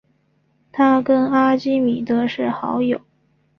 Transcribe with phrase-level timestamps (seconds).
[0.71, 2.99] 他跟阿基米德是好友。